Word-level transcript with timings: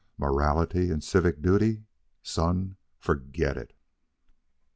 Morality 0.17 0.89
and 0.89 1.03
civic 1.03 1.43
duty! 1.43 1.83
Son, 2.23 2.75
forget 2.97 3.55
it." 3.55 3.71